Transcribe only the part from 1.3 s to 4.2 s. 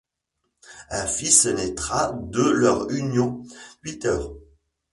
naîtra de leur union, Peter.